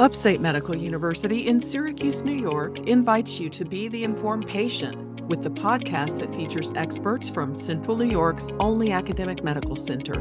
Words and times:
Upstate 0.00 0.40
Medical 0.40 0.76
University 0.76 1.48
in 1.48 1.58
Syracuse, 1.58 2.24
New 2.24 2.30
York 2.30 2.78
invites 2.86 3.40
you 3.40 3.50
to 3.50 3.64
be 3.64 3.88
the 3.88 4.04
informed 4.04 4.46
patient 4.46 5.26
with 5.26 5.42
the 5.42 5.50
podcast 5.50 6.20
that 6.20 6.32
features 6.36 6.72
experts 6.76 7.28
from 7.28 7.52
Central 7.52 7.96
New 7.96 8.08
York's 8.08 8.52
only 8.60 8.92
academic 8.92 9.42
medical 9.42 9.74
center. 9.74 10.14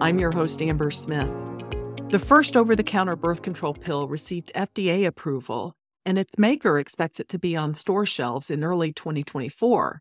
I'm 0.00 0.20
your 0.20 0.30
host, 0.30 0.62
Amber 0.62 0.92
Smith. 0.92 1.32
The 2.10 2.20
first 2.20 2.56
over 2.56 2.76
the 2.76 2.84
counter 2.84 3.16
birth 3.16 3.42
control 3.42 3.74
pill 3.74 4.06
received 4.06 4.52
FDA 4.54 5.04
approval, 5.04 5.74
and 6.06 6.16
its 6.16 6.38
maker 6.38 6.78
expects 6.78 7.18
it 7.18 7.28
to 7.30 7.40
be 7.40 7.56
on 7.56 7.74
store 7.74 8.06
shelves 8.06 8.52
in 8.52 8.62
early 8.62 8.92
2024. 8.92 10.00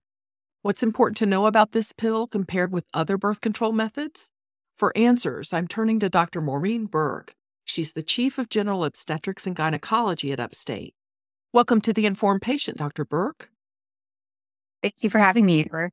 What's 0.62 0.84
important 0.84 1.18
to 1.18 1.26
know 1.26 1.48
about 1.48 1.72
this 1.72 1.92
pill 1.92 2.28
compared 2.28 2.72
with 2.72 2.86
other 2.94 3.18
birth 3.18 3.42
control 3.42 3.72
methods? 3.72 4.30
For 4.78 4.96
answers, 4.96 5.54
I'm 5.54 5.68
turning 5.68 6.00
to 6.02 6.10
Dr. 6.10 6.40
Maureen 6.40 6.86
Burke. 6.86 7.34
She's 7.72 7.94
the 7.94 8.04
Chief 8.04 8.38
of 8.38 8.50
General 8.50 8.84
Obstetrics 8.84 9.48
and 9.48 9.56
Gynecology 9.56 10.34
at 10.34 10.42
Upstate. 10.42 10.94
Welcome 11.54 11.80
to 11.80 11.94
the 11.94 12.06
Informed 12.06 12.42
Patient, 12.42 12.78
Dr. 12.78 13.06
Burke. 13.06 13.50
Thank 14.84 14.96
you 15.04 15.10
for 15.10 15.20
having 15.20 15.46
me, 15.46 15.64
Amber. 15.64 15.92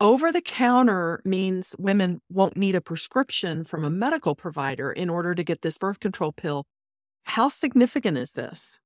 Over 0.00 0.32
the 0.32 0.40
counter 0.40 1.22
means 1.24 1.76
women 1.78 2.20
won't 2.28 2.56
need 2.56 2.74
a 2.74 2.80
prescription 2.80 3.62
from 3.62 3.84
a 3.84 3.90
medical 3.90 4.34
provider 4.34 4.90
in 4.90 5.08
order 5.08 5.36
to 5.36 5.44
get 5.44 5.62
this 5.62 5.78
birth 5.78 6.00
control 6.00 6.32
pill. 6.32 6.64
How 7.22 7.48
significant 7.48 8.18
is 8.18 8.32
this? 8.32 8.80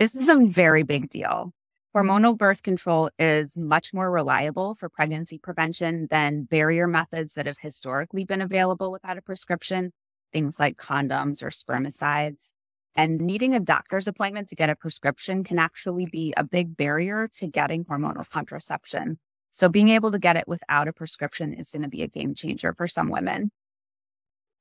This 0.00 0.16
is 0.16 0.28
a 0.28 0.46
very 0.46 0.82
big 0.82 1.10
deal. 1.10 1.52
Hormonal 1.94 2.36
birth 2.36 2.64
control 2.64 3.08
is 3.20 3.56
much 3.56 3.94
more 3.94 4.10
reliable 4.10 4.74
for 4.74 4.88
pregnancy 4.88 5.38
prevention 5.38 6.08
than 6.10 6.42
barrier 6.42 6.88
methods 6.88 7.34
that 7.34 7.46
have 7.46 7.58
historically 7.58 8.24
been 8.24 8.40
available 8.40 8.90
without 8.90 9.16
a 9.16 9.22
prescription, 9.22 9.92
things 10.32 10.58
like 10.58 10.76
condoms 10.76 11.42
or 11.42 11.50
spermicides. 11.50 12.50
And 12.94 13.20
needing 13.20 13.54
a 13.54 13.60
doctor's 13.60 14.08
appointment 14.08 14.48
to 14.48 14.56
get 14.56 14.70
a 14.70 14.74
prescription 14.74 15.44
can 15.44 15.58
actually 15.58 16.06
be 16.06 16.34
a 16.36 16.42
big 16.42 16.76
barrier 16.76 17.28
to 17.34 17.46
getting 17.46 17.84
hormonal 17.84 18.28
contraception. 18.28 19.18
So, 19.50 19.68
being 19.68 19.88
able 19.88 20.10
to 20.10 20.18
get 20.18 20.36
it 20.36 20.48
without 20.48 20.88
a 20.88 20.92
prescription 20.92 21.54
is 21.54 21.70
going 21.70 21.82
to 21.82 21.88
be 21.88 22.02
a 22.02 22.08
game 22.08 22.34
changer 22.34 22.74
for 22.74 22.88
some 22.88 23.08
women. 23.08 23.50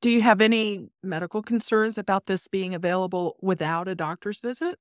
Do 0.02 0.12
you 0.12 0.22
have 0.22 0.42
any 0.42 0.90
medical 1.02 1.42
concerns 1.42 1.98
about 1.98 2.28
this 2.28 2.48
being 2.48 2.76
available 2.76 3.38
without 3.42 3.88
a 3.88 3.96
doctor's 3.96 4.40
visit? 4.40 4.78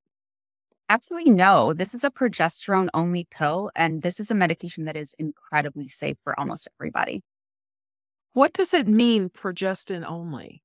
Absolutely 0.89 1.33
no. 1.33 1.73
This 1.73 1.95
is 1.95 2.05
a 2.05 2.11
progesterone 2.11 2.89
only 2.95 3.27
pill, 3.31 3.71
and 3.75 4.03
this 4.03 4.21
is 4.21 4.31
a 4.31 4.35
medication 4.35 4.85
that 4.85 4.97
is 4.97 5.15
incredibly 5.19 5.89
safe 5.89 6.19
for 6.23 6.39
almost 6.39 6.69
everybody. 6.79 7.23
What 8.35 8.53
does 8.53 8.75
it 8.75 8.87
mean, 8.87 9.31
progestin 9.31 10.05
only? 10.07 10.63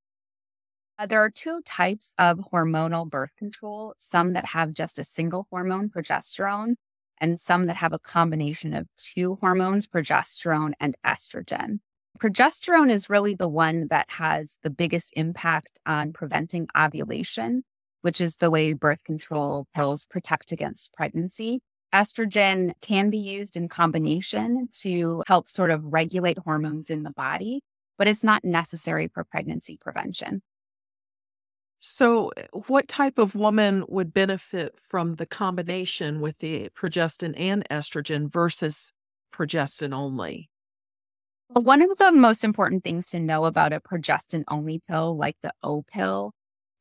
Uh, 1.02 1.08
there 1.08 1.24
are 1.24 1.32
two 1.32 1.62
types 1.66 2.14
of 2.20 2.38
hormonal 2.54 3.10
birth 3.10 3.32
control 3.36 3.96
some 3.98 4.34
that 4.34 4.46
have 4.46 4.72
just 4.72 5.00
a 5.00 5.04
single 5.04 5.48
hormone, 5.50 5.90
progesterone, 5.90 6.76
and 7.18 7.40
some 7.40 7.66
that 7.66 7.78
have 7.78 7.92
a 7.92 7.98
combination 7.98 8.76
of 8.76 8.86
two 8.98 9.36
hormones, 9.42 9.88
progesterone 9.88 10.74
and 10.80 10.96
estrogen. 11.04 11.80
Progesterone 12.20 12.92
is 12.92 13.10
really 13.10 13.34
the 13.34 13.50
one 13.50 13.88
that 13.90 14.12
has 14.12 14.60
the 14.62 14.70
biggest 14.70 15.12
impact 15.16 15.80
on 15.88 16.14
preventing 16.14 16.68
ovulation 16.78 17.64
which 18.02 18.20
is 18.20 18.38
the 18.38 18.50
way 18.52 18.74
birth 18.74 19.04
control 19.04 19.68
pills 19.76 20.06
protect 20.08 20.52
against 20.52 20.94
pregnancy. 20.94 21.62
Estrogen 21.94 22.74
can 22.82 23.10
be 23.10 23.18
used 23.18 23.56
in 23.56 23.68
combination 23.70 24.68
to 24.72 25.24
help 25.28 25.48
sort 25.48 25.72
of 25.72 25.84
regulate 25.84 26.40
hormones 26.40 26.90
in 26.90 27.04
the 27.04 27.12
body, 27.12 27.62
but 27.98 28.08
it's 28.08 28.24
not 28.24 28.44
necessary 28.44 29.08
for 29.08 29.24
pregnancy 29.24 29.78
prevention. 29.80 30.42
So, 31.84 32.30
eh, 32.38 32.46
what 32.68 32.88
type 32.88 33.18
of 33.18 33.34
woman 33.34 33.84
would 33.90 34.14
benefit 34.14 34.80
from 34.80 35.16
the 35.16 35.26
combination 35.26 36.22
with 36.22 36.38
the 36.38 36.70
progestin 36.70 37.34
and 37.36 37.68
estrogen 37.70 38.32
versus 38.32 38.94
progestin 39.33 39.92
only? 39.94 40.50
Well, 41.50 41.64
one 41.64 41.82
of 41.82 41.98
the 41.98 42.11
most 42.11 42.44
important 42.44 42.83
things 42.83 43.08
to 43.08 43.20
know 43.20 43.45
about 43.45 43.73
a 43.73 43.80
progestin 43.82 44.44
only 44.48 44.82
pill, 44.88 45.17
like 45.17 45.38
the 45.42 45.54
Opill, 45.64 46.32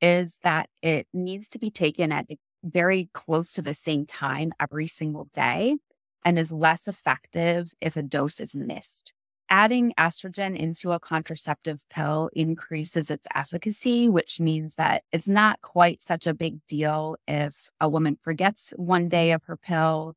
is 0.02 0.38
that 0.42 0.68
it 0.82 1.08
needs 1.14 1.48
to 1.50 1.58
be 1.58 1.70
taken 1.70 2.12
at 2.12 2.26
very 2.62 3.08
close 3.14 3.52
to 3.54 3.62
the 3.62 3.74
same 3.74 4.04
time 4.06 4.52
every 4.60 4.86
single 4.86 5.26
day 5.32 5.78
and 6.24 6.38
is 6.38 6.52
less 6.52 6.86
effective 6.86 7.72
if 7.80 7.96
a 7.96 8.02
dose 8.02 8.38
is 8.38 8.54
missed. 8.54 9.09
Adding 9.52 9.92
estrogen 9.98 10.56
into 10.56 10.92
a 10.92 11.00
contraceptive 11.00 11.84
pill 11.90 12.30
increases 12.34 13.10
its 13.10 13.26
efficacy, 13.34 14.08
which 14.08 14.38
means 14.38 14.76
that 14.76 15.02
it's 15.10 15.26
not 15.26 15.60
quite 15.60 16.00
such 16.00 16.28
a 16.28 16.34
big 16.34 16.64
deal 16.66 17.16
if 17.26 17.68
a 17.80 17.88
woman 17.88 18.14
forgets 18.14 18.72
one 18.76 19.08
day 19.08 19.32
of 19.32 19.42
her 19.44 19.56
pill 19.56 20.14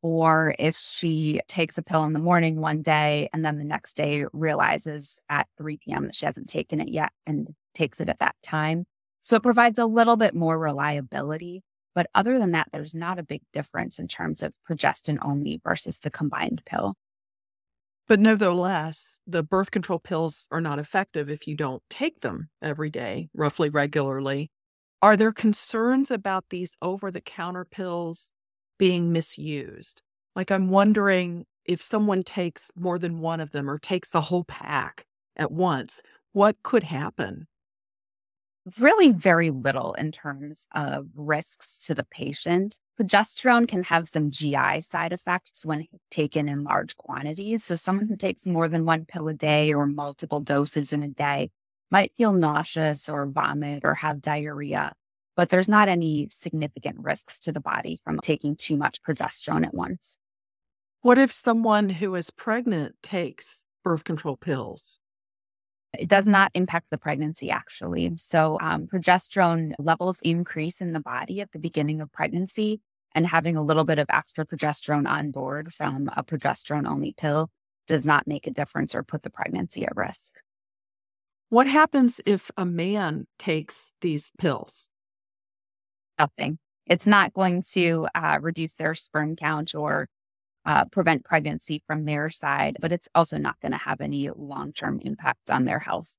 or 0.00 0.54
if 0.58 0.76
she 0.76 1.42
takes 1.46 1.76
a 1.76 1.82
pill 1.82 2.04
in 2.04 2.14
the 2.14 2.18
morning 2.18 2.58
one 2.58 2.80
day 2.80 3.28
and 3.34 3.44
then 3.44 3.58
the 3.58 3.64
next 3.64 3.98
day 3.98 4.24
realizes 4.32 5.20
at 5.28 5.46
3 5.58 5.76
p.m. 5.76 6.06
that 6.06 6.14
she 6.14 6.24
hasn't 6.24 6.48
taken 6.48 6.80
it 6.80 6.88
yet 6.88 7.12
and 7.26 7.54
takes 7.74 8.00
it 8.00 8.08
at 8.08 8.20
that 8.20 8.34
time. 8.42 8.86
So 9.20 9.36
it 9.36 9.42
provides 9.42 9.78
a 9.78 9.84
little 9.84 10.16
bit 10.16 10.34
more 10.34 10.58
reliability. 10.58 11.62
But 11.94 12.08
other 12.14 12.38
than 12.38 12.52
that, 12.52 12.68
there's 12.72 12.94
not 12.94 13.18
a 13.18 13.22
big 13.22 13.42
difference 13.52 13.98
in 13.98 14.08
terms 14.08 14.42
of 14.42 14.54
progestin 14.66 15.18
only 15.22 15.60
versus 15.62 15.98
the 15.98 16.10
combined 16.10 16.62
pill. 16.64 16.94
But 18.10 18.18
nevertheless, 18.18 19.20
the 19.24 19.44
birth 19.44 19.70
control 19.70 20.00
pills 20.00 20.48
are 20.50 20.60
not 20.60 20.80
effective 20.80 21.30
if 21.30 21.46
you 21.46 21.54
don't 21.54 21.80
take 21.88 22.22
them 22.22 22.50
every 22.60 22.90
day, 22.90 23.28
roughly 23.32 23.70
regularly. 23.70 24.50
Are 25.00 25.16
there 25.16 25.30
concerns 25.30 26.10
about 26.10 26.46
these 26.50 26.76
over 26.82 27.12
the 27.12 27.20
counter 27.20 27.64
pills 27.64 28.32
being 28.80 29.12
misused? 29.12 30.02
Like, 30.34 30.50
I'm 30.50 30.70
wondering 30.70 31.46
if 31.64 31.80
someone 31.80 32.24
takes 32.24 32.72
more 32.74 32.98
than 32.98 33.20
one 33.20 33.38
of 33.38 33.52
them 33.52 33.70
or 33.70 33.78
takes 33.78 34.10
the 34.10 34.22
whole 34.22 34.42
pack 34.42 35.06
at 35.36 35.52
once, 35.52 36.02
what 36.32 36.64
could 36.64 36.82
happen? 36.82 37.46
Really 38.78 39.10
very 39.10 39.50
little 39.50 39.94
in 39.94 40.12
terms 40.12 40.68
of 40.74 41.08
risks 41.14 41.78
to 41.86 41.94
the 41.94 42.04
patient. 42.04 42.78
Progesterone 43.00 43.66
can 43.66 43.82
have 43.84 44.08
some 44.08 44.30
GI 44.30 44.82
side 44.82 45.12
effects 45.12 45.66
when 45.66 45.86
taken 46.10 46.48
in 46.48 46.62
large 46.64 46.96
quantities. 46.96 47.64
So, 47.64 47.76
someone 47.76 48.06
who 48.06 48.16
takes 48.16 48.46
more 48.46 48.68
than 48.68 48.84
one 48.84 49.06
pill 49.06 49.28
a 49.28 49.34
day 49.34 49.72
or 49.72 49.86
multiple 49.86 50.40
doses 50.40 50.92
in 50.92 51.02
a 51.02 51.08
day 51.08 51.50
might 51.90 52.12
feel 52.16 52.32
nauseous 52.32 53.08
or 53.08 53.26
vomit 53.26 53.80
or 53.84 53.94
have 53.94 54.20
diarrhea, 54.20 54.92
but 55.34 55.48
there's 55.48 55.68
not 55.68 55.88
any 55.88 56.28
significant 56.30 56.98
risks 57.00 57.40
to 57.40 57.52
the 57.52 57.60
body 57.60 57.98
from 58.04 58.20
taking 58.20 58.54
too 58.54 58.76
much 58.76 59.02
progesterone 59.02 59.66
at 59.66 59.74
once. 59.74 60.16
What 61.02 61.18
if 61.18 61.32
someone 61.32 61.88
who 61.88 62.14
is 62.14 62.30
pregnant 62.30 62.94
takes 63.02 63.64
birth 63.82 64.04
control 64.04 64.36
pills? 64.36 64.99
It 65.98 66.08
does 66.08 66.26
not 66.26 66.50
impact 66.54 66.86
the 66.90 66.98
pregnancy, 66.98 67.50
actually. 67.50 68.12
So, 68.16 68.58
um, 68.60 68.86
progesterone 68.86 69.72
levels 69.78 70.20
increase 70.22 70.80
in 70.80 70.92
the 70.92 71.00
body 71.00 71.40
at 71.40 71.52
the 71.52 71.58
beginning 71.58 72.00
of 72.00 72.12
pregnancy, 72.12 72.80
and 73.12 73.26
having 73.26 73.56
a 73.56 73.62
little 73.62 73.84
bit 73.84 73.98
of 73.98 74.06
extra 74.08 74.46
progesterone 74.46 75.08
on 75.08 75.30
board 75.32 75.74
from 75.74 76.08
a 76.16 76.22
progesterone 76.22 76.88
only 76.88 77.12
pill 77.16 77.50
does 77.86 78.06
not 78.06 78.26
make 78.26 78.46
a 78.46 78.52
difference 78.52 78.94
or 78.94 79.02
put 79.02 79.22
the 79.22 79.30
pregnancy 79.30 79.84
at 79.84 79.96
risk. 79.96 80.34
What 81.48 81.66
happens 81.66 82.20
if 82.24 82.52
a 82.56 82.64
man 82.64 83.26
takes 83.36 83.92
these 84.00 84.30
pills? 84.38 84.90
Nothing. 86.16 86.58
It's 86.86 87.06
not 87.06 87.32
going 87.32 87.62
to 87.72 88.06
uh, 88.14 88.38
reduce 88.40 88.74
their 88.74 88.94
sperm 88.94 89.34
count 89.34 89.74
or 89.74 90.08
uh, 90.70 90.84
prevent 90.84 91.24
pregnancy 91.24 91.82
from 91.84 92.04
their 92.04 92.30
side, 92.30 92.76
but 92.80 92.92
it's 92.92 93.08
also 93.12 93.36
not 93.36 93.58
going 93.60 93.72
to 93.72 93.78
have 93.78 94.00
any 94.00 94.30
long 94.30 94.72
term 94.72 95.00
impacts 95.02 95.50
on 95.50 95.64
their 95.64 95.80
health. 95.80 96.16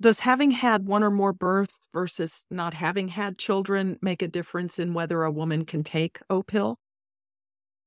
Does 0.00 0.20
having 0.20 0.50
had 0.50 0.86
one 0.86 1.04
or 1.04 1.10
more 1.10 1.32
births 1.32 1.88
versus 1.92 2.44
not 2.50 2.74
having 2.74 3.06
had 3.06 3.38
children 3.38 3.96
make 4.02 4.20
a 4.20 4.26
difference 4.26 4.80
in 4.80 4.94
whether 4.94 5.22
a 5.22 5.30
woman 5.30 5.64
can 5.64 5.84
take 5.84 6.18
Opill? 6.28 6.74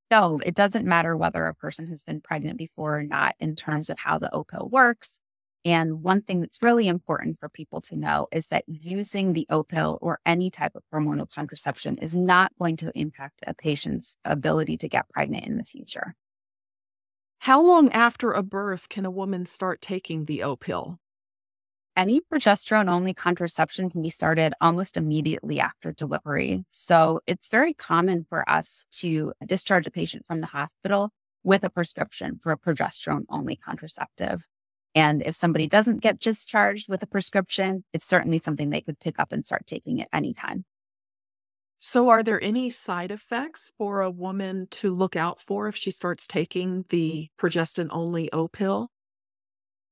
No, 0.10 0.40
it 0.46 0.56
doesn't 0.56 0.86
matter 0.86 1.16
whether 1.18 1.46
a 1.46 1.56
person 1.56 1.88
has 1.88 2.04
been 2.04 2.22
pregnant 2.22 2.58
before 2.58 3.00
or 3.00 3.04
not 3.04 3.36
in 3.40 3.56
terms 3.58 3.90
of 3.90 4.00
how 4.00 4.18
the 4.18 4.30
Opill 4.34 4.70
works. 4.70 5.21
And 5.64 6.02
one 6.02 6.22
thing 6.22 6.42
that's 6.42 6.62
really 6.62 6.88
important 6.88 7.40
for 7.40 7.48
people 7.48 7.82
to 7.82 7.96
know 7.96 8.28
is 8.32 8.48
that 8.48 8.64
using 8.68 9.34
the 9.34 9.46
Opill 9.52 10.00
or 10.02 10.20
any 10.26 10.50
type 10.50 10.76
of 10.76 10.84
hormonal 10.92 11.32
contraception 11.32 11.98
is 11.98 12.16
not 12.16 12.52
going 12.58 12.78
to 12.78 12.92
impact 12.98 13.42
a 13.46 13.54
patient's 13.54 14.18
ability 14.26 14.78
to 14.78 14.90
get 14.90 15.10
pregnant 15.10 15.46
in 15.46 15.58
the 15.58 15.64
future. 15.64 16.16
How 17.40 17.62
long 17.62 17.92
after 17.92 18.32
a 18.32 18.44
birth 18.44 18.90
can 18.90 19.06
a 19.06 19.12
woman 19.12 19.46
start 19.46 19.82
taking 19.82 20.26
the 20.26 20.40
Opill? 20.40 20.98
Any 21.96 22.22
progesterone 22.22 22.90
only 22.90 23.14
contraception 23.14 23.90
can 23.90 24.02
be 24.02 24.10
started 24.10 24.54
almost 24.62 24.96
immediately 24.96 25.60
after 25.60 25.92
delivery. 25.92 26.66
So 26.70 27.20
it's 27.28 27.50
very 27.50 27.74
common 27.74 28.26
for 28.30 28.50
us 28.50 28.86
to 28.94 29.34
discharge 29.46 29.86
a 29.86 29.92
patient 29.92 30.26
from 30.26 30.42
the 30.42 30.48
hospital 30.48 31.12
with 31.44 31.64
a 31.64 31.70
prescription 31.70 32.40
for 32.42 32.52
a 32.52 32.58
progesterone 32.58 33.26
only 33.30 33.56
contraceptive. 33.56 34.48
And 34.94 35.22
if 35.26 35.36
somebody 35.36 35.68
doesn't 35.68 36.02
get 36.02 36.20
discharged 36.20 36.90
with 36.90 37.02
a 37.02 37.08
prescription, 37.08 37.84
it's 37.94 38.06
certainly 38.06 38.40
something 38.40 38.70
they 38.70 38.82
could 38.82 39.00
pick 39.00 39.20
up 39.20 39.32
and 39.32 39.46
start 39.46 39.66
taking 39.68 40.02
at 40.02 40.10
any 40.14 40.34
time. 40.34 40.66
So, 41.80 42.10
are 42.10 42.22
there 42.22 42.44
any 42.44 42.70
side 42.70 43.10
effects 43.10 43.72
for 43.78 44.02
a 44.02 44.12
woman 44.12 44.68
to 44.72 44.94
look 44.94 45.16
out 45.16 45.42
for 45.42 45.68
if 45.68 45.76
she 45.76 45.90
starts 45.90 46.28
taking 46.28 46.86
the 46.90 47.30
progestin 47.40 47.88
only 47.90 48.30
Opill? 48.32 48.90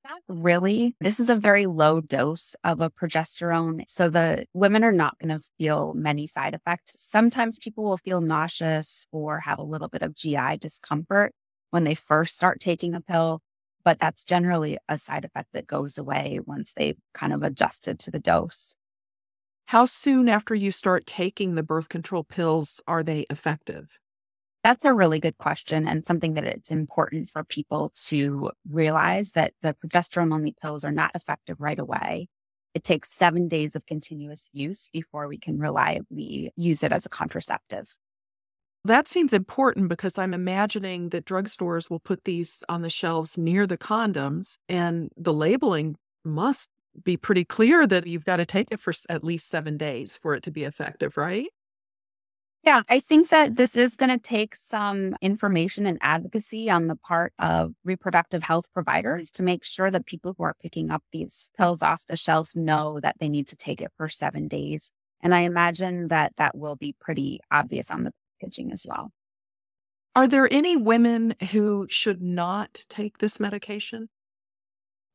Not 0.09 0.21
really. 0.27 0.95
This 0.99 1.19
is 1.19 1.29
a 1.29 1.35
very 1.35 1.65
low 1.65 1.99
dose 2.01 2.55
of 2.63 2.79
a 2.79 2.89
progesterone. 2.89 3.83
So 3.87 4.09
the 4.09 4.45
women 4.53 4.83
are 4.83 4.91
not 4.91 5.19
going 5.19 5.37
to 5.37 5.45
feel 5.57 5.93
many 5.93 6.25
side 6.25 6.53
effects. 6.53 6.95
Sometimes 6.97 7.59
people 7.59 7.83
will 7.83 7.97
feel 7.97 8.21
nauseous 8.21 9.05
or 9.11 9.41
have 9.41 9.59
a 9.59 9.63
little 9.63 9.87
bit 9.89 10.01
of 10.01 10.15
GI 10.15 10.57
discomfort 10.59 11.33
when 11.71 11.83
they 11.83 11.95
first 11.95 12.35
start 12.35 12.59
taking 12.59 12.95
a 12.95 13.01
pill, 13.01 13.41
but 13.83 13.99
that's 13.99 14.23
generally 14.23 14.77
a 14.87 14.97
side 14.97 15.25
effect 15.25 15.49
that 15.53 15.67
goes 15.67 15.97
away 15.97 16.39
once 16.45 16.73
they've 16.73 16.99
kind 17.13 17.33
of 17.33 17.43
adjusted 17.43 17.99
to 17.99 18.11
the 18.11 18.19
dose. 18.19 18.75
How 19.67 19.85
soon 19.85 20.29
after 20.29 20.55
you 20.55 20.71
start 20.71 21.05
taking 21.05 21.55
the 21.55 21.63
birth 21.63 21.89
control 21.89 22.23
pills 22.23 22.81
are 22.87 23.03
they 23.03 23.25
effective? 23.29 23.99
That's 24.63 24.83
a 24.83 24.93
really 24.93 25.19
good 25.19 25.37
question 25.37 25.87
and 25.87 26.03
something 26.03 26.33
that 26.33 26.43
it's 26.43 26.71
important 26.71 27.29
for 27.29 27.43
people 27.43 27.91
to 28.07 28.51
realize 28.69 29.31
that 29.31 29.53
the 29.61 29.75
progesterone 29.75 30.33
only 30.33 30.55
pills 30.59 30.83
are 30.83 30.91
not 30.91 31.11
effective 31.15 31.61
right 31.61 31.79
away. 31.79 32.27
It 32.73 32.83
takes 32.83 33.11
seven 33.11 33.47
days 33.47 33.75
of 33.75 33.85
continuous 33.85 34.49
use 34.53 34.89
before 34.91 35.27
we 35.27 35.37
can 35.37 35.59
reliably 35.59 36.51
use 36.55 36.83
it 36.83 36.91
as 36.91 37.05
a 37.05 37.09
contraceptive. 37.09 37.87
That 38.85 39.07
seems 39.07 39.33
important 39.33 39.89
because 39.89 40.17
I'm 40.17 40.33
imagining 40.33 41.09
that 41.09 41.25
drugstores 41.25 41.89
will 41.89 41.99
put 41.99 42.23
these 42.23 42.63
on 42.69 42.81
the 42.81 42.89
shelves 42.89 43.37
near 43.37 43.67
the 43.67 43.77
condoms, 43.77 44.57
and 44.69 45.11
the 45.17 45.33
labeling 45.33 45.97
must 46.23 46.69
be 47.03 47.17
pretty 47.17 47.45
clear 47.45 47.85
that 47.87 48.07
you've 48.07 48.25
got 48.25 48.37
to 48.37 48.45
take 48.45 48.67
it 48.71 48.79
for 48.79 48.93
at 49.09 49.23
least 49.23 49.49
seven 49.49 49.77
days 49.77 50.17
for 50.17 50.33
it 50.33 50.43
to 50.43 50.51
be 50.51 50.63
effective, 50.63 51.17
right? 51.17 51.47
Yeah, 52.63 52.81
I 52.89 52.99
think 52.99 53.29
that 53.29 53.55
this 53.55 53.75
is 53.77 53.95
going 53.95 54.09
to 54.09 54.17
take 54.17 54.53
some 54.53 55.15
information 55.21 55.85
and 55.85 55.97
advocacy 56.01 56.69
on 56.69 56.87
the 56.87 56.95
part 56.95 57.33
of 57.39 57.73
reproductive 57.85 58.43
health 58.43 58.71
providers 58.73 59.31
to 59.33 59.43
make 59.43 59.63
sure 59.63 59.89
that 59.89 60.05
people 60.05 60.35
who 60.37 60.43
are 60.43 60.55
picking 60.61 60.91
up 60.91 61.03
these 61.11 61.49
pills 61.57 61.81
off 61.81 62.05
the 62.05 62.17
shelf 62.17 62.51
know 62.55 62.99
that 62.99 63.15
they 63.19 63.29
need 63.29 63.47
to 63.47 63.55
take 63.55 63.81
it 63.81 63.91
for 63.95 64.09
seven 64.09 64.47
days. 64.49 64.91
And 65.21 65.33
I 65.33 65.41
imagine 65.41 66.09
that 66.09 66.35
that 66.35 66.57
will 66.57 66.75
be 66.75 66.95
pretty 66.99 67.39
obvious 67.49 67.89
on 67.89 68.03
the 68.03 68.13
packaging 68.39 68.71
as 68.71 68.85
well. 68.87 69.11
Are 70.15 70.27
there 70.27 70.51
any 70.51 70.75
women 70.75 71.35
who 71.51 71.87
should 71.89 72.21
not 72.21 72.79
take 72.89 73.19
this 73.19 73.39
medication? 73.39 74.09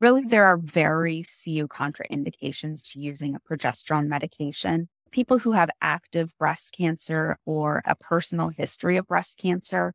Really, 0.00 0.24
there 0.24 0.44
are 0.44 0.56
very 0.56 1.22
few 1.22 1.68
contraindications 1.68 2.92
to 2.92 3.00
using 3.00 3.34
a 3.34 3.40
progesterone 3.40 4.06
medication. 4.06 4.88
People 5.10 5.38
who 5.38 5.52
have 5.52 5.70
active 5.80 6.36
breast 6.38 6.74
cancer 6.76 7.38
or 7.46 7.82
a 7.84 7.94
personal 7.94 8.48
history 8.48 8.96
of 8.96 9.06
breast 9.06 9.38
cancer, 9.38 9.94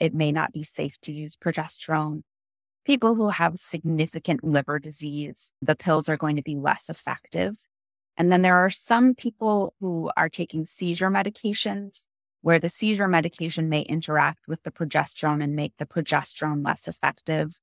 it 0.00 0.14
may 0.14 0.32
not 0.32 0.52
be 0.52 0.62
safe 0.62 0.98
to 1.02 1.12
use 1.12 1.36
progesterone. 1.36 2.22
People 2.84 3.14
who 3.14 3.30
have 3.30 3.56
significant 3.56 4.44
liver 4.44 4.78
disease, 4.78 5.52
the 5.62 5.76
pills 5.76 6.08
are 6.08 6.16
going 6.16 6.36
to 6.36 6.42
be 6.42 6.56
less 6.56 6.90
effective. 6.90 7.54
And 8.16 8.30
then 8.30 8.42
there 8.42 8.56
are 8.56 8.70
some 8.70 9.14
people 9.14 9.74
who 9.80 10.10
are 10.16 10.28
taking 10.28 10.64
seizure 10.64 11.10
medications 11.10 12.06
where 12.44 12.58
the 12.58 12.68
seizure 12.68 13.08
medication 13.08 13.68
may 13.68 13.82
interact 13.82 14.46
with 14.46 14.62
the 14.62 14.70
progesterone 14.70 15.42
and 15.42 15.56
make 15.56 15.76
the 15.76 15.86
progesterone 15.86 16.64
less 16.64 16.86
effective 16.86 17.58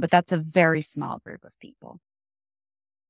but 0.00 0.10
that's 0.10 0.32
a 0.32 0.38
very 0.38 0.82
small 0.82 1.18
group 1.18 1.44
of 1.44 1.58
people. 1.60 2.00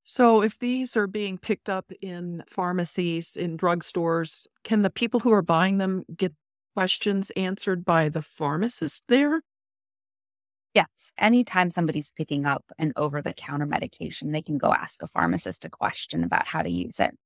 So, 0.04 0.42
if 0.42 0.58
these 0.58 0.96
are 0.96 1.06
being 1.06 1.38
picked 1.38 1.68
up 1.68 1.92
in 2.00 2.42
pharmacies, 2.48 3.36
in 3.36 3.56
drugstores, 3.56 4.46
can 4.64 4.82
the 4.82 4.90
people 4.90 5.20
who 5.20 5.32
are 5.32 5.42
buying 5.42 5.78
them 5.78 6.04
get 6.16 6.32
questions 6.74 7.30
answered 7.36 7.84
by 7.84 8.08
the 8.08 8.22
pharmacist 8.22 9.04
there? 9.08 9.42
Yes. 10.74 11.12
Anytime 11.18 11.70
somebody's 11.70 12.12
picking 12.12 12.46
up 12.46 12.64
an 12.78 12.92
over 12.96 13.22
the 13.22 13.32
counter 13.32 13.66
medication, 13.66 14.32
they 14.32 14.42
can 14.42 14.58
go 14.58 14.72
ask 14.72 15.02
a 15.02 15.08
pharmacist 15.08 15.64
a 15.64 15.68
question 15.70 16.24
about 16.24 16.46
how 16.46 16.62
to 16.62 16.70
use 16.70 16.98
it. 16.98 17.16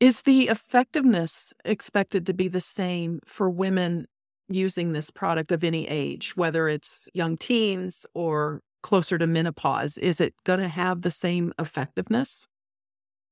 Is 0.00 0.22
the 0.22 0.48
effectiveness 0.48 1.52
expected 1.62 2.24
to 2.24 2.32
be 2.32 2.48
the 2.48 2.62
same 2.62 3.20
for 3.26 3.50
women 3.50 4.06
using 4.48 4.92
this 4.92 5.10
product 5.10 5.52
of 5.52 5.62
any 5.62 5.86
age, 5.86 6.34
whether 6.36 6.68
it's 6.68 7.10
young 7.12 7.36
teens 7.36 8.06
or 8.14 8.62
closer 8.82 9.18
to 9.18 9.26
menopause? 9.26 9.98
Is 9.98 10.18
it 10.18 10.34
going 10.44 10.60
to 10.60 10.68
have 10.68 11.02
the 11.02 11.10
same 11.10 11.52
effectiveness? 11.58 12.48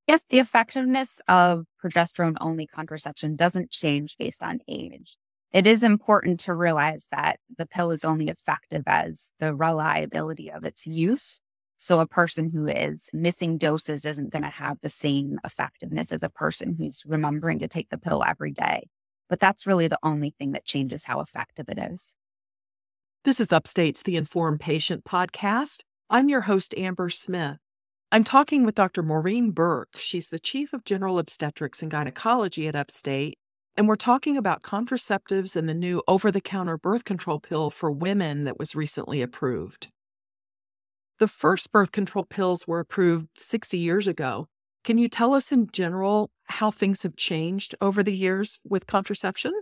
Yes, 0.07 0.25
the 0.29 0.41
effectiveness 0.41 1.23
of 1.27 1.65
progesterone 1.83 2.37
only 2.39 2.67
contraception 2.67 3.35
doesn't 3.35 3.71
change 3.71 4.17
based 4.19 4.43
on 4.43 4.61
age. 4.69 5.17
It 5.53 5.67
is 5.67 5.83
important 5.83 6.39
to 6.41 6.55
realize 6.55 7.09
that 7.11 7.41
the 7.57 7.67
pill 7.67 7.91
is 7.91 8.05
only 8.05 8.29
effective 8.29 8.83
as 8.87 9.33
the 9.41 9.55
reliability 9.55 10.51
of 10.51 10.65
its 10.65 10.87
use. 10.87 11.41
So, 11.81 12.01
a 12.01 12.07
person 12.07 12.51
who 12.51 12.67
is 12.67 13.09
missing 13.13 13.57
doses 13.57 14.05
isn't 14.05 14.33
going 14.33 14.43
to 14.43 14.49
have 14.49 14.79
the 14.83 14.89
same 14.89 15.39
effectiveness 15.45 16.11
as 16.11 16.19
a 16.25 16.29
person 16.29 16.75
who's 16.77 17.05
remembering 17.07 17.61
to 17.61 17.69
take 17.69 17.91
the 17.91 17.99
pill 17.99 18.25
every 18.27 18.51
day. 18.51 18.89
But 19.29 19.39
that's 19.39 19.65
really 19.65 19.87
the 19.87 19.99
only 20.03 20.35
thing 20.37 20.51
that 20.53 20.65
changes 20.65 21.05
how 21.05 21.21
effective 21.21 21.69
it 21.69 21.79
is. 21.79 22.17
This 23.25 23.39
is 23.39 23.53
Upstate's 23.53 24.03
The 24.03 24.17
Informed 24.17 24.59
Patient 24.59 25.05
podcast. 25.05 25.85
I'm 26.11 26.29
your 26.29 26.43
host, 26.43 26.75
Amber 26.77 27.09
Smith. 27.11 27.59
I'm 28.11 28.25
talking 28.25 28.65
with 28.65 28.75
Dr. 28.75 29.05
Maureen 29.05 29.53
Burke. 29.53 29.91
She's 29.95 30.31
the 30.31 30.41
Chief 30.41 30.73
of 30.73 30.85
General 30.85 31.21
Obstetrics 31.21 31.81
and 31.81 31.93
Gynecology 31.93 32.67
at 32.67 32.75
Upstate. 32.75 33.39
And 33.77 33.87
we're 33.87 33.95
talking 33.95 34.37
about 34.37 34.65
contraceptives 34.65 35.55
and 35.55 35.69
the 35.69 35.75
new 35.75 36.03
over 36.09 36.33
the 36.33 36.41
counter 36.41 36.77
birth 36.77 37.05
control 37.05 37.39
pill 37.39 37.71
for 37.71 37.93
women 37.93 38.43
that 38.43 38.59
was 38.59 38.75
recently 38.75 39.23
approved. 39.23 39.93
The 41.19 41.29
first 41.29 41.73
birth 41.73 41.93
control 41.93 42.25
pills 42.25 42.67
were 42.67 42.81
approved 42.81 43.29
60 43.37 43.77
years 43.77 44.07
ago, 44.07 44.47
can 44.85 44.99
you 44.99 45.09
tell 45.09 45.35
us 45.35 45.53
in 45.53 45.69
general 45.71 46.31
how 46.45 46.71
things 46.71 47.03
have 47.03 47.17
changed 47.17 47.75
over 47.81 48.03
the 48.03 48.17
years 48.17 48.61
with 48.65 48.87
contraception? 48.87 49.53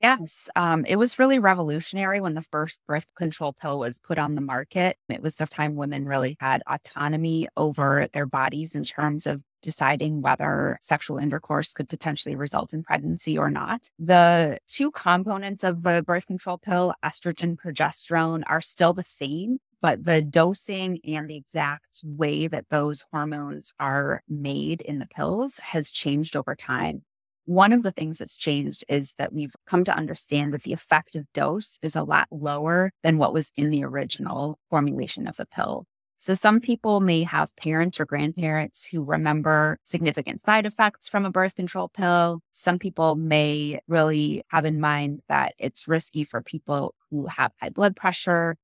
Yes, 0.00 0.50
um, 0.56 0.84
it 0.86 0.96
was 0.96 1.18
really 1.18 1.38
revolutionary 1.38 2.20
when 2.20 2.34
the 2.34 2.42
first 2.42 2.82
birth 2.86 3.14
control 3.14 3.52
pill 3.52 3.78
was 3.78 4.00
put 4.00 4.18
on 4.18 4.34
the 4.34 4.40
market. 4.40 4.98
It 5.08 5.22
was 5.22 5.36
the 5.36 5.46
time 5.46 5.76
women 5.76 6.06
really 6.06 6.36
had 6.40 6.62
autonomy 6.68 7.48
over 7.56 8.08
their 8.12 8.26
bodies 8.26 8.74
in 8.74 8.84
terms 8.84 9.26
of 9.26 9.42
deciding 9.62 10.20
whether 10.20 10.76
sexual 10.82 11.16
intercourse 11.16 11.72
could 11.72 11.88
potentially 11.88 12.34
result 12.34 12.74
in 12.74 12.82
pregnancy 12.82 13.38
or 13.38 13.50
not. 13.50 13.88
The 13.98 14.58
two 14.66 14.90
components 14.90 15.64
of 15.64 15.82
the 15.84 16.02
birth 16.06 16.26
control 16.26 16.58
pill, 16.58 16.94
estrogen, 17.02 17.56
progesterone, 17.56 18.42
are 18.46 18.60
still 18.60 18.92
the 18.92 19.02
same, 19.02 19.58
but 19.84 20.04
the 20.06 20.22
dosing 20.22 20.98
and 21.06 21.28
the 21.28 21.36
exact 21.36 22.00
way 22.02 22.46
that 22.46 22.70
those 22.70 23.04
hormones 23.12 23.74
are 23.78 24.22
made 24.26 24.80
in 24.80 24.98
the 24.98 25.06
pills 25.06 25.58
has 25.58 25.90
changed 25.90 26.34
over 26.34 26.54
time. 26.54 27.02
One 27.44 27.70
of 27.70 27.82
the 27.82 27.90
things 27.90 28.16
that's 28.16 28.38
changed 28.38 28.82
is 28.88 29.12
that 29.18 29.34
we've 29.34 29.54
come 29.66 29.84
to 29.84 29.94
understand 29.94 30.54
that 30.54 30.62
the 30.62 30.72
effective 30.72 31.26
dose 31.34 31.78
is 31.82 31.94
a 31.94 32.02
lot 32.02 32.28
lower 32.30 32.92
than 33.02 33.18
what 33.18 33.34
was 33.34 33.52
in 33.58 33.68
the 33.68 33.84
original 33.84 34.58
formulation 34.70 35.26
of 35.26 35.36
the 35.36 35.44
pill. 35.44 35.84
So 36.16 36.32
some 36.32 36.60
people 36.60 37.00
may 37.00 37.22
have 37.24 37.54
parents 37.56 38.00
or 38.00 38.06
grandparents 38.06 38.86
who 38.86 39.04
remember 39.04 39.76
significant 39.82 40.40
side 40.40 40.64
effects 40.64 41.10
from 41.10 41.26
a 41.26 41.30
birth 41.30 41.56
control 41.56 41.90
pill. 41.90 42.40
Some 42.52 42.78
people 42.78 43.16
may 43.16 43.80
really 43.86 44.44
have 44.48 44.64
in 44.64 44.80
mind 44.80 45.20
that 45.28 45.52
it's 45.58 45.86
risky 45.86 46.24
for 46.24 46.40
people 46.40 46.94
who 47.10 47.26
have 47.26 47.52
high 47.60 47.68
blood 47.68 47.94
pressure 47.94 48.56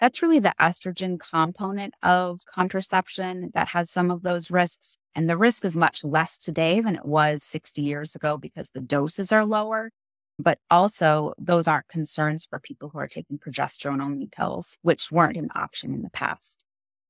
that's 0.00 0.22
really 0.22 0.38
the 0.38 0.54
estrogen 0.60 1.18
component 1.18 1.94
of 2.02 2.40
contraception 2.46 3.50
that 3.54 3.68
has 3.68 3.90
some 3.90 4.10
of 4.10 4.22
those 4.22 4.50
risks. 4.50 4.96
And 5.14 5.28
the 5.28 5.36
risk 5.36 5.64
is 5.64 5.76
much 5.76 6.04
less 6.04 6.38
today 6.38 6.80
than 6.80 6.94
it 6.94 7.04
was 7.04 7.42
60 7.42 7.82
years 7.82 8.14
ago 8.14 8.36
because 8.36 8.70
the 8.70 8.80
doses 8.80 9.32
are 9.32 9.44
lower. 9.44 9.90
But 10.38 10.58
also, 10.70 11.32
those 11.36 11.66
aren't 11.66 11.88
concerns 11.88 12.46
for 12.48 12.60
people 12.60 12.90
who 12.90 12.98
are 12.98 13.08
taking 13.08 13.38
progesterone 13.38 14.00
only 14.00 14.28
pills, 14.28 14.78
which 14.82 15.10
weren't 15.10 15.36
an 15.36 15.48
option 15.56 15.92
in 15.92 16.02
the 16.02 16.10
past. 16.10 16.64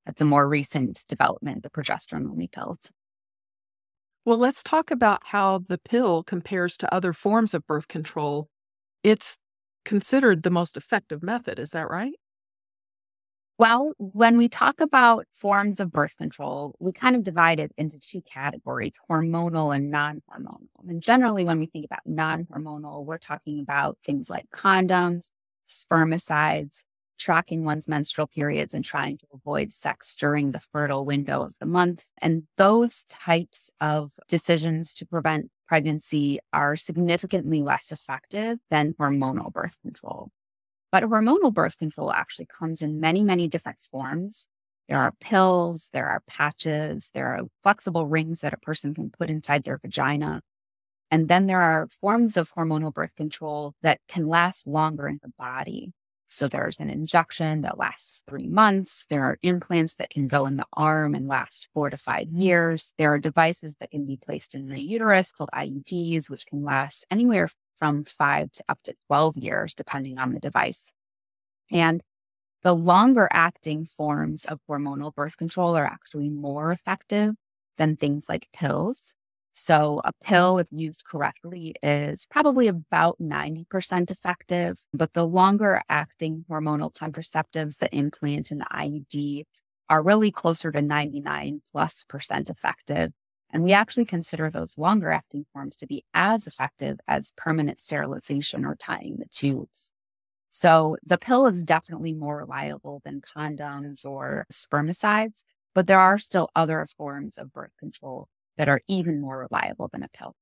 That's 0.07 0.23
a 0.23 0.25
more 0.25 0.49
recent 0.49 1.05
development, 1.07 1.63
the 1.63 1.69
progesterone 1.69 2.31
only 2.31 2.49
pills. 2.49 2.91
Well, 4.25 4.39
let's 4.39 4.63
talk 4.63 4.91
about 4.91 5.21
how 5.25 5.59
the 5.69 5.77
pill 5.77 6.23
compares 6.23 6.79
to 6.79 6.95
other 6.95 7.13
forms 7.13 7.53
of 7.53 7.67
birth 7.67 7.89
control. 7.89 8.49
It's 9.03 9.39
considered 9.85 10.43
the 10.43 10.51
most 10.51 10.79
effective 10.79 11.23
method. 11.23 11.59
Is 11.59 11.71
that 11.71 11.91
right? 11.91 12.15
Well, 13.59 13.93
when 13.99 14.37
we 14.39 14.49
talk 14.49 14.81
about 14.81 15.27
forms 15.33 15.81
of 15.81 15.91
birth 15.91 16.17
control, 16.17 16.77
we 16.79 16.93
kind 16.93 17.17
of 17.17 17.25
divide 17.25 17.59
it 17.59 17.73
into 17.77 17.99
two 17.99 18.21
categories 18.23 18.99
hormonal 19.11 19.75
and 19.75 19.91
non 19.91 20.23
hormonal. 20.31 20.61
And 20.89 21.03
generally, 21.03 21.45
when 21.45 21.59
we 21.59 21.67
think 21.67 21.85
about 21.85 22.07
non 22.07 22.45
hormonal, 22.47 23.05
we're 23.05 23.19
talking 23.19 23.59
about 23.61 23.99
things 24.05 24.31
like 24.31 24.49
condoms, 24.51 25.31
spermicides, 25.67 26.85
tracking 27.19 27.65
one's 27.65 27.89
menstrual 27.89 28.29
periods 28.29 28.75
and 28.75 28.85
trying 28.85 29.19
to 29.19 29.27
avoid 29.35 29.73
sex 29.73 30.15
during 30.15 30.53
the 30.53 30.61
fertile 30.61 31.05
window 31.05 31.43
of 31.43 31.55
the 31.59 31.67
month. 31.67 32.05
And 32.23 32.45
those 32.59 33.03
types 33.05 33.73
of 33.81 34.13
decisions 34.29 34.95
to 34.95 35.07
prevent 35.07 35.51
pregnancy 35.67 36.39
are 36.53 36.77
significantly 36.77 37.63
less 37.63 37.91
effective 37.91 38.59
than 38.71 38.95
hormonal 38.95 39.53
birth 39.53 39.77
control. 39.83 40.31
But 40.91 41.03
hormonal 41.03 41.53
birth 41.53 41.79
control 41.79 42.13
actually 42.13 42.47
comes 42.47 42.81
in 42.83 43.01
many, 43.01 43.23
many 43.23 43.49
different 43.49 43.81
forms. 43.81 44.49
There 44.89 44.99
are 44.99 45.13
pills, 45.21 45.91
there 45.93 46.09
are 46.09 46.23
patches, 46.27 47.11
there 47.13 47.27
are 47.27 47.43
flexible 47.63 48.07
rings 48.07 48.41
that 48.41 48.55
a 48.55 48.59
person 48.59 48.95
can 48.95 49.11
put 49.11 49.29
inside 49.29 49.65
their 49.65 49.79
vagina. 49.79 50.41
And 51.11 51.29
then 51.29 51.47
there 51.47 51.61
are 51.61 51.89
forms 52.01 52.37
of 52.37 52.53
hormonal 52.53 52.93
birth 52.93 53.15
control 53.17 53.75
that 53.83 54.01
can 54.09 54.29
last 54.29 54.67
longer 54.67 55.09
in 55.09 55.21
the 55.23 55.33
body. 55.39 55.93
So 56.27 56.47
there's 56.47 56.79
an 56.79 56.91
injection 56.91 57.63
that 57.63 57.79
lasts 57.79 58.23
three 58.29 58.49
months. 58.49 59.07
There 59.09 59.25
are 59.25 59.39
implants 59.43 59.95
that 59.95 60.11
can 60.11 60.29
go 60.29 60.45
in 60.45 60.59
the 60.59 60.67
arm 60.75 61.15
and 61.15 61.27
last 61.27 61.69
four 61.73 61.89
to 61.89 61.97
five 61.97 62.29
years. 62.29 62.93
There 62.99 63.13
are 63.13 63.19
devices 63.19 63.77
that 63.81 63.91
can 63.91 64.05
be 64.05 64.19
placed 64.19 64.55
in 64.55 64.69
the 64.69 64.81
uterus 64.81 65.33
called 65.33 65.49
IUDs, 65.55 66.29
which 66.29 66.47
can 66.47 66.65
last 66.65 67.07
anywhere 67.11 67.49
from 67.79 68.05
five 68.05 68.51
to 68.53 68.65
up 68.69 68.79
to 68.85 68.95
12 69.07 69.37
years, 69.37 69.75
depending 69.75 70.19
on 70.19 70.33
the 70.33 70.41
device. 70.41 70.93
And 71.71 72.03
the 72.63 72.75
longer 72.75 73.29
acting 73.33 73.85
forms 73.87 74.45
of 74.45 74.61
hormonal 74.69 75.15
birth 75.15 75.37
control 75.37 75.77
are 75.77 75.87
actually 75.87 76.29
more 76.29 76.73
effective 76.73 77.35
than 77.77 77.97
things 77.97 78.29
like 78.29 78.49
pills. 78.53 79.15
So 79.53 80.01
a 80.05 80.13
pill, 80.23 80.59
if 80.59 80.69
used 80.71 81.05
correctly, 81.05 81.75
is 81.83 82.27
probably 82.31 82.69
about 82.69 83.19
90% 83.21 84.11
effective, 84.11 84.79
but 84.93 85.15
the 85.15 85.27
longer 85.27 85.83
acting 85.89 86.45
hormonal 86.49 86.95
contraceptives, 86.95 87.79
the 87.79 87.95
implant 87.95 88.51
and 88.51 88.61
the 88.61 88.67
IUD 88.73 89.45
are 89.91 90.03
really 90.03 90.31
closer 90.31 90.71
to 90.71 90.83
99 90.83 91.63
plus 91.73 92.05
percent 92.05 92.51
effective. 92.51 93.13
And 93.51 93.63
we 93.63 93.73
actually 93.73 94.05
consider 94.05 94.51
those 94.51 94.79
longer 94.79 95.11
acting 95.11 95.47
forms 95.53 95.77
to 95.77 95.87
be 95.87 96.05
as 96.15 96.47
effective 96.47 96.99
as 97.09 97.33
permanent 97.37 97.79
sterilization 97.81 98.65
or 98.65 98.77
tying 98.77 99.17
the 99.19 99.27
tubes. 99.31 99.93
So 100.51 100.97
the 101.05 101.19
pill 101.19 101.47
is 101.47 101.63
definitely 101.63 102.15
more 102.15 102.39
reliable 102.39 103.03
than 103.05 103.21
condoms 103.21 104.05
or 104.05 104.47
spermicides, 104.53 105.43
but 105.75 105.87
there 105.87 106.01
are 106.01 106.19
still 106.19 106.51
other 106.57 106.85
forms 106.87 107.39
of 107.39 107.53
birth 107.53 107.73
control 107.79 108.29
that 108.57 108.69
are 108.69 108.83
even 108.89 109.21
more 109.21 109.39
reliable 109.39 109.89
than 109.93 110.03
a 110.03 110.09
pill. 110.09 110.35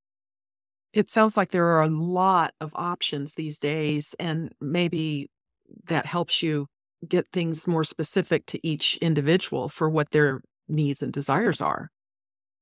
It 0.93 1.11
sounds 1.11 1.37
like 1.37 1.51
there 1.51 1.67
are 1.67 1.83
a 1.83 1.89
lot 1.89 2.55
of 2.61 2.71
options 2.75 3.35
these 3.35 3.59
days, 3.59 4.15
and 4.19 4.53
maybe 4.61 5.31
that 5.85 6.07
helps 6.07 6.43
you 6.43 6.69
get 7.07 7.29
things 7.33 7.67
more 7.67 7.85
specific 7.85 8.47
to 8.47 8.67
each 8.67 8.97
individual 8.99 9.69
for 9.69 9.91
what 9.91 10.11
their 10.11 10.41
needs 10.69 11.03
and 11.03 11.13
desires 11.13 11.61
are. 11.61 11.91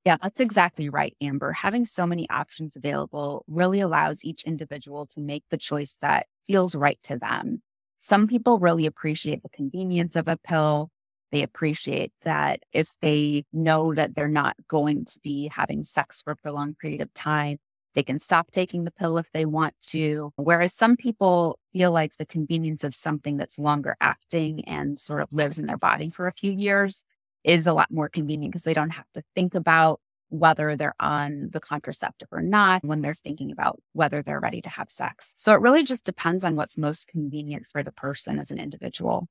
Yeah, 0.04 0.16
that's 0.22 0.40
exactly 0.40 0.88
right, 0.90 1.16
Amber. 1.22 1.52
Having 1.52 1.86
so 1.86 2.06
many 2.06 2.28
options 2.28 2.76
available 2.76 3.44
really 3.48 3.80
allows 3.80 4.24
each 4.24 4.44
individual 4.44 5.06
to 5.06 5.20
make 5.20 5.44
the 5.50 5.56
choice 5.56 5.96
that 6.02 6.26
feels 6.46 6.74
right 6.74 6.98
to 7.04 7.18
them. 7.18 7.62
Some 7.98 8.26
people 8.26 8.58
really 8.58 8.84
appreciate 8.84 9.42
the 9.42 9.48
convenience 9.48 10.14
of 10.14 10.28
a 10.28 10.36
pill. 10.36 10.90
They 11.32 11.42
appreciate 11.42 12.12
that 12.22 12.60
if 12.72 12.96
they 13.00 13.44
know 13.52 13.94
that 13.94 14.14
they're 14.14 14.28
not 14.28 14.56
going 14.68 15.06
to 15.06 15.18
be 15.22 15.48
having 15.48 15.82
sex 15.82 16.20
for 16.20 16.32
a 16.32 16.36
prolonged 16.36 16.78
period 16.78 17.00
of 17.00 17.12
time, 17.14 17.56
they 17.94 18.02
can 18.02 18.18
stop 18.18 18.50
taking 18.50 18.84
the 18.84 18.90
pill 18.90 19.16
if 19.16 19.30
they 19.32 19.46
want 19.46 19.74
to. 19.88 20.32
Whereas 20.36 20.74
some 20.74 20.96
people 20.96 21.58
feel 21.72 21.92
like 21.92 22.16
the 22.16 22.26
convenience 22.26 22.84
of 22.84 22.94
something 22.94 23.36
that's 23.38 23.58
longer 23.58 23.96
acting 24.02 24.64
and 24.66 24.98
sort 24.98 25.22
of 25.22 25.32
lives 25.32 25.58
in 25.58 25.66
their 25.66 25.78
body 25.78 26.10
for 26.10 26.26
a 26.26 26.32
few 26.32 26.52
years 26.52 27.04
is 27.44 27.66
a 27.66 27.74
lot 27.74 27.90
more 27.90 28.08
convenient 28.08 28.52
because 28.52 28.64
they 28.64 28.74
don't 28.74 28.90
have 28.90 29.10
to 29.14 29.22
think 29.34 29.54
about 29.54 30.00
whether 30.30 30.74
they're 30.74 30.96
on 30.98 31.50
the 31.52 31.60
contraceptive 31.60 32.28
or 32.32 32.42
not 32.42 32.84
when 32.84 33.02
they're 33.02 33.14
thinking 33.14 33.52
about 33.52 33.80
whether 33.92 34.22
they're 34.22 34.40
ready 34.40 34.60
to 34.60 34.68
have 34.68 34.90
sex. 34.90 35.34
So 35.36 35.52
it 35.52 35.60
really 35.60 35.84
just 35.84 36.04
depends 36.04 36.44
on 36.44 36.56
what's 36.56 36.76
most 36.76 37.06
convenient 37.06 37.66
for 37.66 37.82
the 37.82 37.92
person 37.92 38.38
as 38.38 38.50
an 38.50 38.58
individual. 38.58 39.28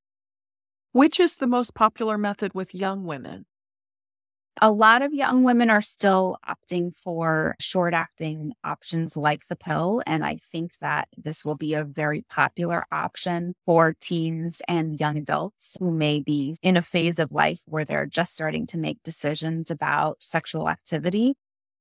Which 0.94 1.20
is 1.20 1.38
the 1.38 1.48
most 1.48 1.74
popular 1.74 2.18
method 2.18 2.54
with 2.54 2.76
young 2.76 3.04
women? 3.06 3.46
A 4.62 4.72
lot 4.72 5.02
of 5.02 5.14
young 5.14 5.44
women 5.44 5.70
are 5.70 5.82
still 5.82 6.38
opting 6.48 6.96
for 6.96 7.56
short 7.60 7.94
acting 7.94 8.54
options 8.64 9.18
like 9.18 9.48
the 9.48 9.56
pill. 9.56 10.02
And 10.06 10.24
I 10.24 10.38
think 10.38 10.78
that 10.78 11.08
this 11.18 11.44
will 11.44 11.56
be 11.56 11.74
a 11.74 11.84
very 11.84 12.22
popular 12.30 12.86
option 12.92 13.56
for 13.66 13.96
teens 14.00 14.62
and 14.68 15.00
young 15.00 15.18
adults 15.18 15.76
who 15.80 15.92
may 15.92 16.20
be 16.20 16.56
in 16.62 16.78
a 16.78 16.84
phase 16.84 17.18
of 17.18 17.32
life 17.32 17.62
where 17.66 17.84
they're 17.84 18.06
just 18.06 18.36
starting 18.36 18.68
to 18.68 18.78
make 18.78 19.02
decisions 19.04 19.72
about 19.72 20.22
sexual 20.22 20.70
activity 20.70 21.36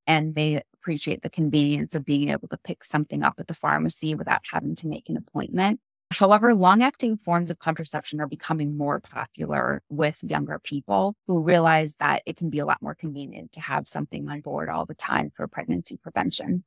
and 0.07 0.35
may 0.35 0.62
appreciate 0.75 1.23
the 1.23 1.31
convenience 1.31 1.95
of 1.95 2.05
being 2.05 2.31
able 2.31 2.49
to 2.49 2.59
pick 2.59 2.83
something 2.83 3.23
up 3.23 3.35
at 3.38 3.47
the 3.49 3.55
pharmacy 3.55 4.14
without 4.14 4.41
having 4.50 4.75
to 4.76 4.88
make 4.88 5.09
an 5.09 5.17
appointment. 5.17 5.79
However, 6.12 6.54
long 6.54 6.83
acting 6.83 7.16
forms 7.16 7.50
of 7.50 7.59
contraception 7.59 8.21
are 8.21 8.26
becoming 8.26 8.76
more 8.76 9.00
popular 9.00 9.83
with 9.88 10.23
younger 10.23 10.59
people 10.59 11.14
who 11.26 11.42
realize 11.42 11.97
that 11.97 12.23
it 12.26 12.37
can 12.37 12.50
be 12.50 12.59
a 12.59 12.66
lot 12.66 12.83
more 12.83 12.95
convenient 12.95 13.52
to 13.52 13.61
have 13.61 13.87
something 13.87 14.28
on 14.28 14.40
board 14.40 14.69
all 14.69 14.85
the 14.87 14.95
time 14.95 15.33
for 15.35 15.49
pregnancy 15.49 15.97
prevention. 15.97 16.64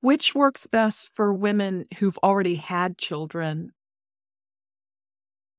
Which 0.00 0.34
works 0.34 0.66
best 0.66 1.10
for 1.14 1.32
women 1.32 1.86
who've 1.98 2.18
already 2.18 2.56
had 2.56 2.98
children? 2.98 3.72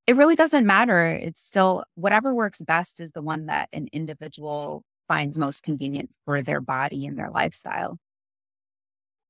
It 0.08 0.16
really 0.16 0.36
doesn't 0.36 0.68
matter. 0.68 1.08
It's 1.08 1.42
still 1.42 1.84
whatever 1.96 2.34
works 2.34 2.62
best 2.62 3.02
is 3.02 3.12
the 3.12 3.24
one 3.24 3.48
that 3.48 3.70
an 3.74 3.88
individual 3.92 4.84
finds 5.08 5.38
most 5.38 5.64
convenient 5.64 6.12
for 6.26 6.42
their 6.42 6.62
body 6.62 7.08
and 7.08 7.18
their 7.18 7.32
lifestyle. 7.32 7.98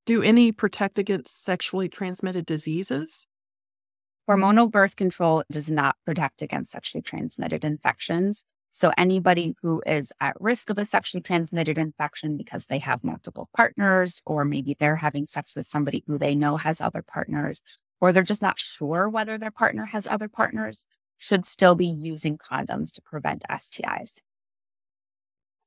Do 0.06 0.22
any 0.22 0.52
protect 0.52 1.00
against 1.00 1.44
sexually 1.44 1.90
transmitted 1.90 2.46
diseases? 2.46 3.26
Hormonal 4.30 4.70
birth 4.70 4.96
control 4.96 5.44
does 5.52 5.72
not 5.72 5.96
protect 6.06 6.44
against 6.44 6.70
sexually 6.70 7.02
transmitted 7.02 7.66
infections. 7.66 8.46
So, 8.70 8.92
anybody 9.00 9.56
who 9.64 9.82
is 9.84 10.14
at 10.20 10.40
risk 10.40 10.70
of 10.70 10.78
a 10.78 10.86
sexually 10.86 11.24
transmitted 11.24 11.80
infection 11.80 12.38
because 12.38 12.68
they 12.68 12.78
have 12.80 13.04
multiple 13.04 13.50
partners, 13.58 14.22
or 14.28 14.46
maybe 14.46 14.76
they're 14.80 14.98
having 14.98 15.26
sex 15.26 15.56
with 15.56 15.66
somebody 15.66 16.04
who 16.06 16.20
they 16.20 16.36
know 16.36 16.58
has 16.58 16.80
other 16.80 17.02
partners, 17.02 17.64
or 18.00 18.12
they're 18.12 18.22
just 18.22 18.44
not 18.44 18.60
sure 18.60 19.10
whether 19.10 19.40
their 19.40 19.50
partner 19.50 19.86
has 19.86 20.06
other 20.06 20.28
partners, 20.28 20.86
should 21.18 21.46
still 21.46 21.74
be 21.74 21.88
using 21.88 22.38
condoms 22.38 22.92
to 22.94 23.02
prevent 23.02 23.44
STIs. 23.50 24.20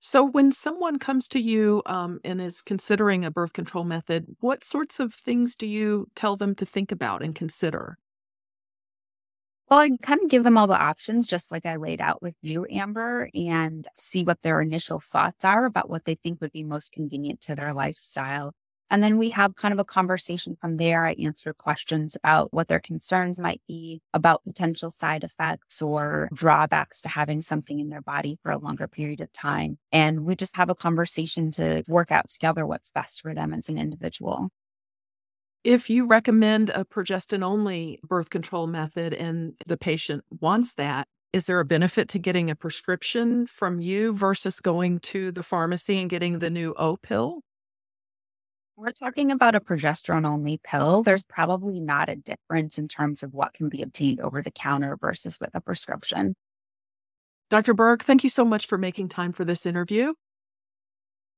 So, 0.01 0.25
when 0.25 0.51
someone 0.53 0.99
comes 0.99 1.29
to 1.29 1.41
you 1.41 1.83
um, 1.87 2.21
and 2.25 2.41
is 2.41 2.63
considering 2.63 3.25
a 3.25 3.31
birth 3.31 3.53
control 3.53 3.85
method, 3.85 4.37
what 4.41 4.65
sorts 4.65 4.99
of 5.01 5.15
things 5.15 5.55
do 5.57 5.67
you 5.67 6.09
tell 6.17 6.37
them 6.37 6.55
to 6.57 6.67
think 6.67 6.91
about 6.93 7.23
and 7.23 7.35
consider? 7.35 7.99
Well, 9.71 9.81
I 9.81 9.91
kind 10.03 10.23
of 10.23 10.31
give 10.31 10.45
them 10.45 10.57
all 10.57 10.67
the 10.67 10.79
options, 10.81 11.27
just 11.27 11.51
like 11.51 11.67
I 11.67 11.77
laid 11.77 12.01
out 12.01 12.23
with 12.23 12.35
you, 12.41 12.67
Amber, 12.71 13.29
and 13.35 13.87
see 13.95 14.25
what 14.25 14.41
their 14.43 14.61
initial 14.63 14.99
thoughts 15.01 15.45
are 15.45 15.65
about 15.67 15.91
what 15.91 16.05
they 16.05 16.15
think 16.17 16.41
would 16.41 16.53
be 16.53 16.65
most 16.65 16.93
convenient 16.93 17.41
to 17.43 17.55
their 17.55 17.75
lifestyle. 17.75 18.55
And 18.91 19.03
then 19.03 19.19
we 19.19 19.31
have 19.31 19.55
kind 19.55 19.73
of 19.73 19.79
a 19.79 19.85
conversation 19.85 20.57
from 20.61 20.77
there. 20.77 21.05
I 21.05 21.13
answer 21.13 21.53
questions 21.53 22.17
about 22.17 22.53
what 22.53 22.69
their 22.69 22.81
concerns 22.81 23.39
might 23.39 23.61
be 23.69 24.01
about 24.15 24.45
potential 24.45 24.91
side 24.91 25.25
effects 25.25 25.83
or 25.83 26.29
drawbacks 26.33 27.03
to 27.03 27.09
having 27.09 27.41
something 27.41 27.81
in 27.81 27.91
their 27.91 28.01
body 28.01 28.39
for 28.43 28.51
a 28.51 28.59
longer 28.59 28.89
period 28.89 29.21
of 29.21 29.33
time. 29.33 29.79
And 29.93 30.25
we 30.25 30.37
just 30.37 30.57
have 30.57 30.71
a 30.71 30.75
conversation 30.75 31.51
to 31.53 31.83
work 31.89 32.11
out 32.11 32.29
together 32.29 32.67
what's 32.67 32.91
best 32.91 33.21
for 33.21 33.35
them 33.35 33.53
as 33.53 33.69
an 33.69 33.79
individual. 33.79 34.51
If 35.65 35.91
you 35.91 36.07
recommend 36.07 36.71
a 36.71 36.85
progestin 36.85 37.43
only 37.43 38.01
birth 38.03 38.31
control 38.31 38.67
method 38.67 39.13
and 39.13 39.55
the 39.67 39.77
patient 39.77 40.25
wants 40.41 40.75
that, 40.75 41.09
is 41.33 41.45
there 41.45 41.61
a 41.61 41.65
benefit 41.65 42.09
to 42.11 42.19
getting 42.19 42.51
a 42.51 42.55
prescription 42.55 43.47
from 43.47 43.81
you 43.81 44.15
versus 44.15 44.61
going 44.61 44.99
to 45.01 45.31
the 45.31 45.43
pharmacy 45.43 46.01
and 46.01 46.09
getting 46.09 46.39
the 46.39 46.49
new 46.49 46.73
Opill? 46.75 47.41
We're 48.81 48.93
talking 48.93 49.33
about 49.33 49.57
a 49.57 49.61
progesterone 49.61 50.25
only 50.25 50.61
pill. 50.63 51.03
There's 51.03 51.25
probably 51.25 51.81
not 51.81 52.09
a 52.09 52.15
difference 52.15 52.79
in 52.79 52.87
terms 52.87 53.25
of 53.25 53.35
what 53.35 53.53
can 53.53 53.69
be 53.69 53.83
obtained 53.83 54.21
over 54.21 54.41
the 54.41 54.53
counter 54.53 54.97
versus 54.97 55.37
with 55.41 55.51
a 55.53 55.61
prescription. 55.61 56.37
Dr. 57.51 57.75
Burke, 57.75 58.05
thank 58.05 58.23
you 58.23 58.31
so 58.31 58.45
much 58.45 58.69
for 58.69 58.79
making 58.79 59.09
time 59.09 59.33
for 59.33 59.45
this 59.45 59.67
interview. 59.67 60.15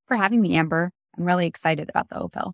For 0.06 0.18
having 0.18 0.42
me, 0.42 0.54
Amber. 0.54 0.90
I'm 1.16 1.24
really 1.24 1.46
excited 1.46 1.88
about 1.88 2.10
the 2.10 2.16
Opill. 2.16 2.52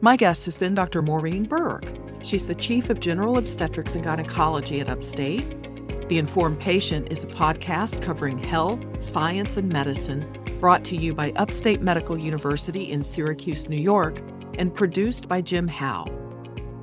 My 0.00 0.16
guest 0.16 0.44
has 0.46 0.58
been 0.58 0.74
Dr. 0.74 1.00
Maureen 1.00 1.44
Burke. 1.44 1.86
She's 2.22 2.48
the 2.48 2.56
Chief 2.56 2.90
of 2.90 2.98
General 2.98 3.38
Obstetrics 3.38 3.94
and 3.94 4.02
Gynecology 4.02 4.80
at 4.80 4.88
Upstate. 4.88 5.46
The 6.08 6.18
Informed 6.18 6.58
Patient 6.58 7.12
is 7.12 7.22
a 7.22 7.28
podcast 7.28 8.02
covering 8.02 8.38
health, 8.38 8.80
science, 9.00 9.56
and 9.56 9.72
medicine 9.72 10.20
brought 10.60 10.84
to 10.84 10.96
you 10.96 11.12
by 11.14 11.32
Upstate 11.36 11.80
Medical 11.80 12.18
University 12.18 12.92
in 12.92 13.02
Syracuse, 13.02 13.66
New 13.68 13.80
York, 13.80 14.20
and 14.58 14.74
produced 14.74 15.26
by 15.26 15.40
Jim 15.40 15.66
Howe. 15.66 16.04